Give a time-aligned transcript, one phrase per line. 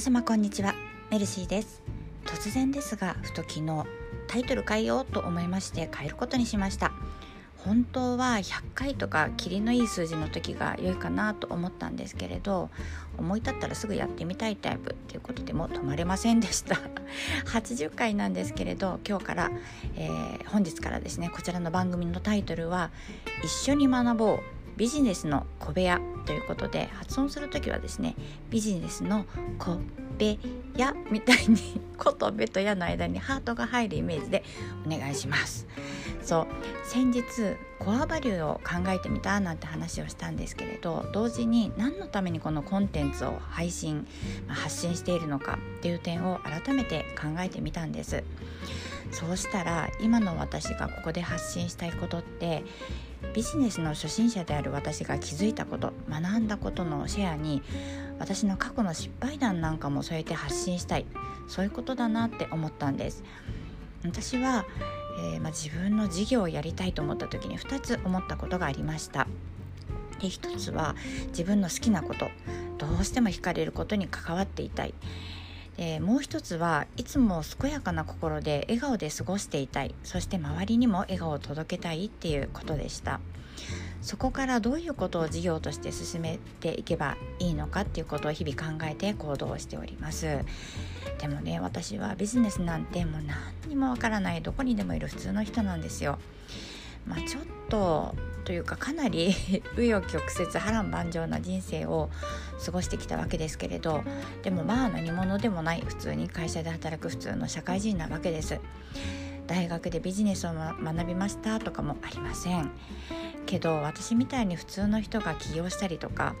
[0.00, 0.74] 様こんにちは。
[1.10, 1.82] メルシーです。
[2.24, 3.84] 突然ですがふと昨日
[4.28, 6.90] タイトル変えようと思いまして変えることにしました。
[7.58, 12.70] 本当は100回とか霧のいい数字の時が良いかなと思ったんですけれど
[13.18, 16.76] 思い立ったらすぐやってみたいタイプっていうことでも止まれませんでした。
[17.44, 19.50] 80回なんですけれど今日から、
[19.96, 22.90] えー、本日からですねこちらの番組のタイトルは
[23.44, 28.16] 「一緒に学ぼうビジネスの小部屋ということで発音する時はですね
[28.48, 29.26] ビジネスの
[29.58, 29.78] 小
[30.20, 30.38] 部
[30.76, 34.44] 屋みたいに「子」と「べ」と「や」の間にハートが入るイメージで
[34.86, 35.66] お願いします。
[36.22, 36.46] そう
[36.84, 37.22] 先日
[37.78, 44.06] コアバリューを考えてみたなんて話をしたんですけれど同時に何のためにこのコンテンツを配信
[44.46, 48.22] 発信しているのかっていう点を改めて考えてみたんです。
[49.12, 52.62] そうしたら今の私がここで発信したいことって
[53.34, 57.62] ビジネスの初心者である私が気づいたこと学んだことのシェアに
[58.20, 61.06] 私の過去の失敗談なんかも添えて発信したい。
[61.48, 63.24] そういうことだなって思ったんです。
[64.04, 64.66] 私は、
[65.32, 69.26] えー、まあ、自分の事業をやりたいと思った時に2つ思ったことがありました。
[70.20, 70.94] で1つは
[71.28, 72.30] 自分の好きなこと。
[72.78, 74.94] どうしても惹かれることに関わっていたい。
[75.78, 79.94] でもう一つはいつも健やかな心で笑顔で過ごしていたい。
[80.04, 83.20] そして周りにも笑顔を届けたいっていうことでした。
[84.02, 90.38] そこからどういうことを事業として進めていけばいいのかっていうことを日々考えて行動しております。
[91.18, 93.36] でもね私はビジネスなんてもう何
[93.68, 96.18] にもわからないどこにでもいる普通の人なんですよ。
[97.06, 99.32] まあ、ちょっとというかかなり
[99.76, 102.10] 紆余曲折波乱万丈な人生を
[102.64, 104.02] 過ごしてきたわけですけれど
[104.42, 108.60] でもまあ何者でもない普通に会社で働く普通の社会人なわけです。
[109.46, 112.70] 大学でビジネスを学びましたとかもありません。
[113.50, 116.36] けど私みたいに普通の人が起業したりとか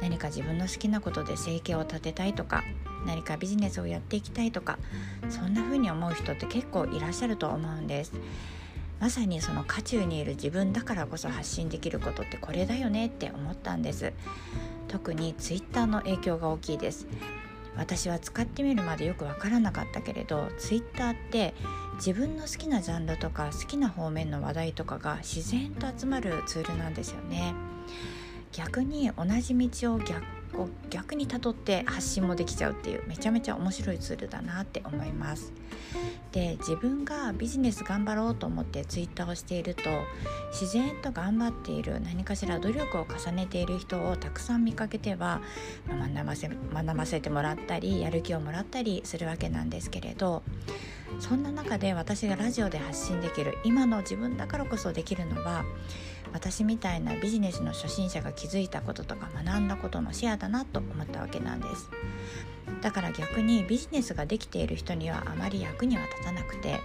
[0.00, 2.62] 何か自分の好きなことで生計を立てたいとか
[3.04, 4.78] 何かビジネスをやっていきたいとか
[5.30, 8.12] そんな風に思う人って結構いらっしゃると思うんです。
[9.00, 14.12] まさにその渦中にいる自分だからこそ発信できることってこれだよねって思ったんです。
[14.86, 17.08] 特に Twitter の影響が大きいです。
[17.76, 21.54] 私は使ってみるまでよく分からなかったけれど Twitter って
[21.96, 27.54] 自分の好きなジャンルとか好きな方面の話題とかが自然と集まるツールなんですよね。
[28.52, 30.22] 逆に同じ道を逆
[30.56, 35.52] こう逆にたどって発信もできちゃうっていうめちゃめちゃ面白いツールだなって思います。
[36.32, 39.82] で自分がビジネス頑張ろうと思ってツイッターをしていると
[40.50, 45.40] 自然と頑張っている何かしら努力を重ねている人をたくさん見かけては
[45.88, 50.42] 学ばせ学ばせてもらったりやる気をもらったりするわけなんですけれど
[51.20, 55.64] そんな中で私がラジオで発信できる今の自分だからこそできるのは
[56.34, 61.88] 私みたいなビジネスの初心者が気づいたこととか学んだことのシェアだなと思ったわけなんです。
[62.82, 66.80] だから逆にビジネスができている人にはあまり役には立たなくて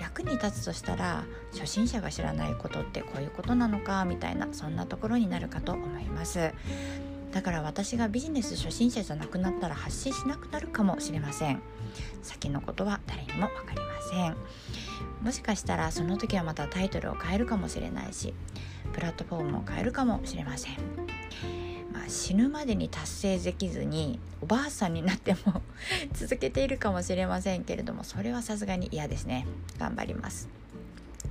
[0.00, 6.52] 役に立つとしたら初心者が知らないことってこういうことなのかみたいなそんなところになるかと思います。
[7.32, 11.60] だから私がビジネス初心者じゃなくなったら発信しなくなるかもしれません。
[12.22, 14.36] 先のことは誰にも分かりません。
[15.22, 18.34] もしかしたらその時はまたタイトルを変えるかもしれないし
[18.92, 20.74] プラットフォームを変えるかもしれません、
[21.92, 25.62] まあ、死ぬまでに達成できずにおばあさんになっても
[26.14, 29.46] 続けているかもしれませんけれどもそれはさすがに嫌ですね。
[29.78, 30.57] 頑張ります。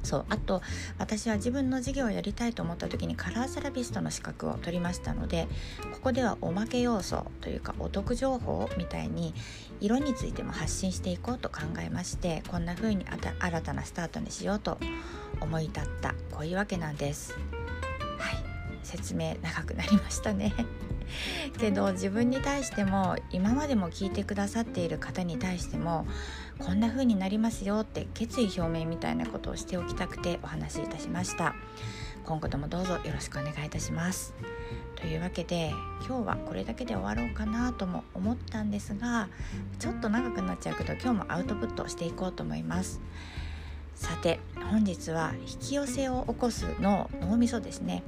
[0.03, 0.62] そうあと
[0.98, 5.48] 私は自分の事業をやりたいと思った時にカラーセラピストの資格を取りましたので
[5.94, 9.34] ここではおまけ要素というかお得情報みたいに
[9.81, 13.06] 色についても発信していこうと考えましてこんな風に
[13.40, 14.78] 新たなスタートにしようと
[15.42, 17.34] 思い立ったこういうわけなんです。
[18.18, 20.54] はい説明長くなりましたね。
[21.58, 26.06] けど自分に対しても今までも聞いてくださっている方に対しても
[26.59, 31.56] こんな風になりますよって決意表明みたいなことをしておきたくてお話しいたしました。
[32.25, 34.33] 今後ともどうぞよろしくお願いいたします。
[34.95, 35.71] というわけで
[36.06, 39.30] 今日はこれだけで終わろうかなとも思ったんですが
[39.80, 43.00] ちょっと長くなっちゃうけど今日もアウトプットしていこうと思います。
[43.95, 44.39] さて
[44.69, 48.04] 本日は引き寄せを起こすの脳みそですね。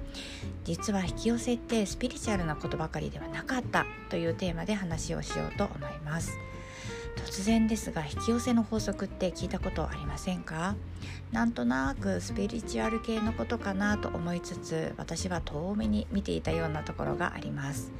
[0.65, 6.37] 実は引き寄せってスピリチュアルなことばかりではなかったというテーマで話をしようと思います。
[7.15, 10.75] 突然ですが引き寄せの法則って聞いたことありませんか？
[11.31, 17.91] なんとなくスピリチュアル系のことかなと思いつつ私は遠目に見ていたようなところがあります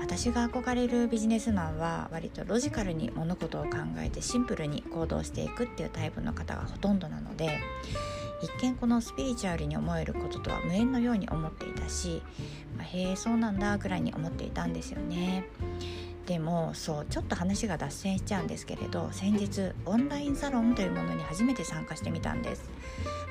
[0.00, 7.58] 私が憧れるビジネスマンは割とロジカルに物事を考えてシンプルに行動していくっていうタイプの方がほとんどなので
[8.42, 12.22] 一見このスピリチュアルに思えることとは無縁のように思っていたし、
[12.76, 15.48] まあ、へえそうなんだぐらいに思っていたんですよね。
[16.26, 22.68] でもそうちょっと話が脱線しちゃうんですけれど先日オンラインサロンというものに初めて参加してみたんです。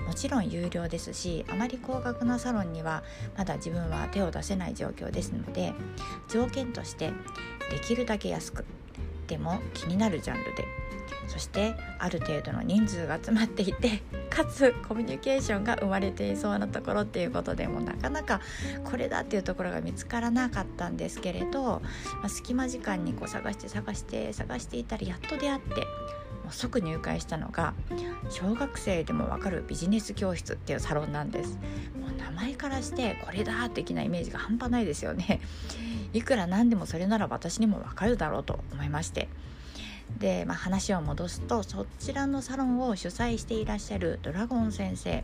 [0.08, 3.04] もちろん有料ですしあまり高額なサロンには
[3.38, 5.74] まだ自分は手を出せない状況ですので
[6.30, 7.12] 条件として
[7.72, 8.66] できるだけ安く
[9.28, 10.66] でも気になるジャンルで
[11.28, 14.04] そしてある程度の人数が集まっていて
[14.36, 18.42] かつコミュニケーションが生まれていそうなところっていうことでもなかなか
[18.84, 21.82] これだっていうところが見つからなかったんですけれど、
[22.20, 27.74] まあ、隙間時間にこう探して探して探していたらやっと出会ってもう即入会したのが
[28.30, 31.58] 小学生でもわかるビジネス教室っていうサロンなんです。
[31.98, 35.40] もう名前からしてこれだ的なイメージが半端ないですよね。
[36.12, 39.30] いくらなんでもそれなら私にもわかるだろうと思いまして。
[40.18, 45.24] で、まあ、話を戻すとそちらのサロンを主催していらっしゃるドラゴン先生。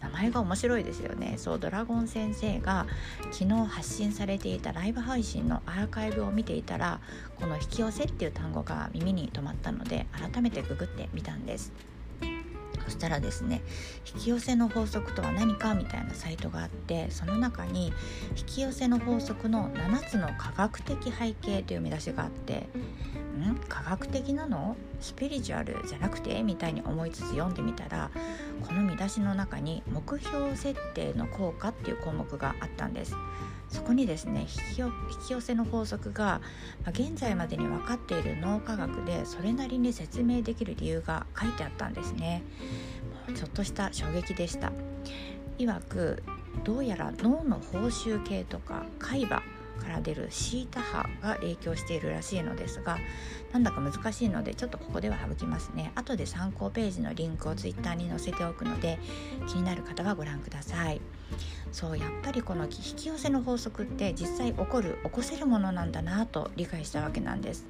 [0.00, 1.34] 名前が面白いですよね。
[1.36, 2.86] そうドラゴン先生が
[3.32, 7.00] 昨日発信されていたライブ配信のアーカイブを見ていたら
[7.38, 11.72] この「引き寄せ」っていう単語が耳に留まったので改めてググってみたんです。
[12.84, 13.62] そしたらですね
[14.14, 17.92] 引き寄せの法則とは何かみたいなサイトがあってその中に
[18.36, 22.66] 引き寄せの法則の7つの科学的背景という見出しがあって
[23.40, 23.56] ん？
[23.68, 24.76] 科学的なの？
[25.00, 26.42] スピリチュアルじゃなくて？
[26.42, 28.10] みたいに思いつつ読んでみたら
[28.66, 33.14] この見出しの中に目標設定の効果っていう項目があったんです。
[33.70, 34.46] そこにですね
[34.76, 36.40] 引き寄せの法則が、
[36.84, 42.42] まあ、現在までに分かっている脳科学でそれなりに説明できる理由が書いてあったんですね。
[43.28, 44.72] もうちょっとした衝撃でした。
[45.58, 46.22] 曰く
[46.64, 49.42] どうやら脳の報酬系とか海馬
[49.80, 52.98] から出るシータ波が影響しているらしいのですが
[53.52, 55.92] なんだか難しいのでちょっとここでは省きますね。
[55.94, 58.98] 後で参考ページのリンクを Twitter に載せておくので
[59.48, 61.00] 気になる方はご覧ください。
[61.72, 67.66] そうやっぱりこの引き寄せの法則って実際起こる起こせるものなんだなと理解したわけなんです、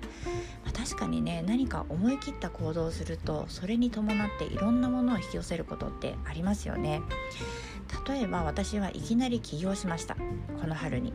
[0.65, 7.03] まあ、確かにね何か思い切った行動をするとそれに伴っていろんなものを引き寄せることってありますよね。
[8.07, 10.17] 例えば私はいきなり起業しました。
[10.61, 11.13] この春に。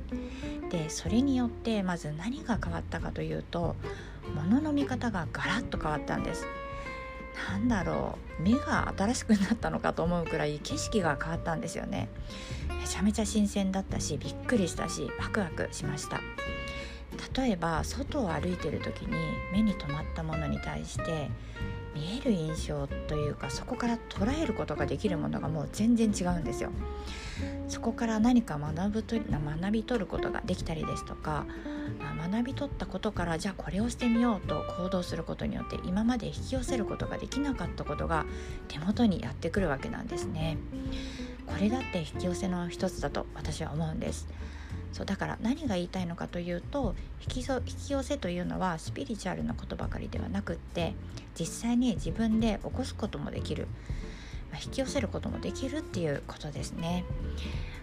[0.70, 3.76] でそれによってまず何が変わったかというと
[4.34, 6.46] 物の見方がガラッと変わったんです。
[7.50, 8.42] なんだろう。
[8.42, 12.10] 目が新しくなったのかと思うくらい景色が変わったんですよね。
[12.70, 16.22] めちゃめちゃ新鮮だったしびっくりしたしワクワクしました。
[17.40, 19.14] 例えば外を歩いてる時に
[19.52, 21.30] 目に留まったものに対して
[21.96, 26.70] 見える印象というかそこから捉えることができるものがもう全然違うんですよ。
[27.68, 31.46] そこから何か学ぶと学び取ることができたりですとか
[32.32, 38.26] 学び取ったことからじゃあこれをしてみようと行動することによって今まで引き寄せることができなかったことが
[38.68, 40.58] 手元にやってくるわけなんですね。
[41.48, 44.28] これだって引き寄せの一つだと私は思うんです。
[44.96, 50.94] そうだから何が言いたいのかというと引き引き寄せというのはスピリチュアルなことばかりではなくって
[51.38, 53.68] 実際に自分で起こすこともできる、
[54.54, 57.04] まあ、引き寄せることもできるっていうことですね。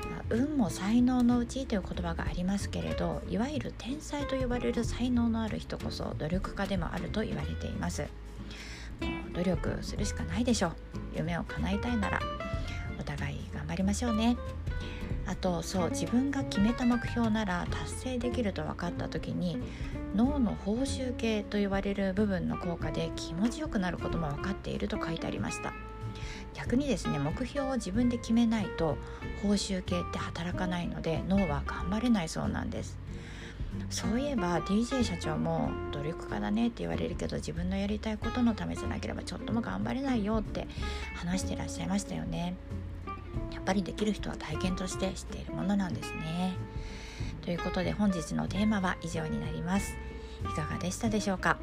[0.00, 8.06] あ、運も才能のうちという言葉がありますけれどいわゆる天才と呼ばれる才能のある人こそ努力家でもあると言われています。
[9.02, 10.72] もう努力するしかないでしょう
[11.14, 12.20] 夢を叶えたいなら
[12.98, 14.38] お互い頑張りましょうね。
[15.26, 19.58] あとそう自分が決めた目標なら達成できると分かった時に
[20.14, 25.72] 脳の報酬系と言われる部分の効果で気持ちよくなることも分かっていると書いてありました。
[26.54, 28.98] 逆にですね目標を自分で決めないと
[29.42, 32.98] 報酬系って働かないので脳は頑張れないそうなんです。
[33.88, 40.66] そういえば DJ 社長も努力家だねって言われるけど自分のやりたいことのためじゃなければちょっとも頑張れないよって
[41.14, 42.54] 話してらっしゃいましたよね。
[43.52, 46.54] やっぱりできる人は体験として知っているものなんですね。
[47.42, 49.94] ということで本日のテーマは以上になります。
[50.42, 51.58] いかがでしたでしょうか？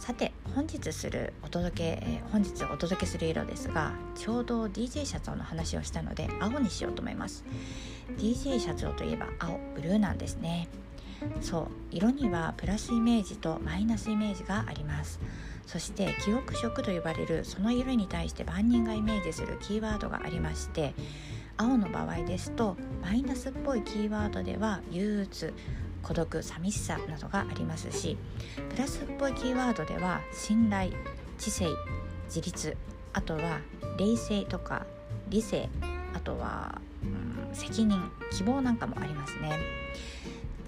[0.00, 7.44] さて本日するお届け、えー、本日お届けする色ですがちょうど DJ 社長の話をしたので青にしようと思います
[8.16, 10.68] DJ 社長といえば青ブルーなんですね
[11.42, 15.20] そう色にはプラスイメージとマイナスイメージがあります
[15.70, 20.94] そして記憶色と呼ばれるその色に対して万人がイメージするキーワードがありまして
[21.56, 25.54] 青の場合ですとマイナスっぽいキーワードでは憂鬱
[26.02, 28.18] 孤独寂しさなどがありますし
[28.70, 30.90] プラスっぽいキーワードでは信頼
[31.38, 31.66] 知性
[32.24, 32.76] 自立
[33.12, 33.60] あとは
[33.96, 34.86] 冷静とか
[35.28, 35.68] 理性
[36.16, 39.52] あとは、うん、責任希望なんかもありますね。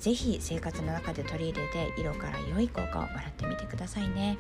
[0.03, 4.37] ぜひ生活の中で取り入れて色から良い効果をもらってみてくださいね。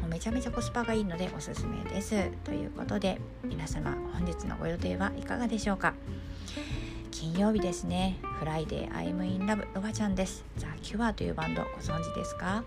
[0.00, 2.30] もうめちゃめちゃコスパがいいのでおすすめです。
[2.42, 5.94] ということで皆様本日のご予定はいかがでしょうか。
[7.12, 8.18] 金曜日ですね。
[8.40, 10.44] Friday I'm in Love ロバちゃんです。
[10.56, 12.64] ザ・キュアというバンドご存知ですか？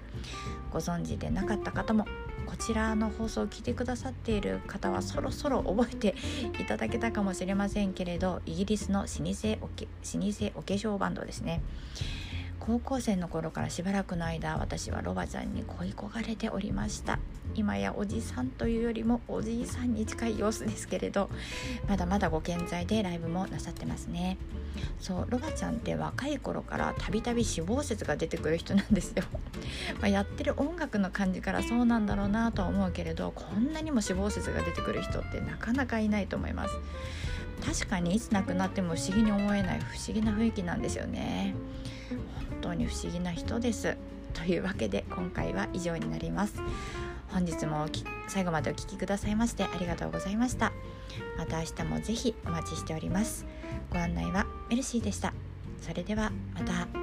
[0.72, 2.06] ご存知でなかった方も
[2.52, 6.16] こちらの放送を聞いてくださっている方はそろそろ覚えて
[6.62, 11.62] いただけたかもしれませんけれどイギリスの老舗お老舗お化粧バンドですね。
[12.62, 17.18] 高校生の頃からしばらくの間私はロバちゃんに恋焦がれておりました。
[17.56, 21.30] 今やおじさんというよりもおじいさんに近い様子ですけれど
[21.90, 24.38] まだまだご健在でライブもなさってますね。
[25.00, 29.24] そうロバちゃんって若い頃からたびたび死亡説が出てくる人なんですよ。
[30.00, 36.76] まやってる音楽の感じからそうなんだろうなとは思うけれどこんなにも死亡説が出てくる人ってなかなかいないと思います。
[37.66, 41.56] 確かにいつ亡くなっても不思議に思えない不思議な雰囲気なんですよね。
[42.50, 43.98] 本当に不思議な人です。
[44.34, 46.62] というわけで今回は以上になります。
[47.30, 47.86] 本日も
[48.28, 50.72] 最後までお聴きくださいましてありがとうございました。
[51.38, 53.46] また明日も是非お待ちしております。
[53.90, 55.34] ご案内はメルシーでした。
[55.82, 57.01] それではまた。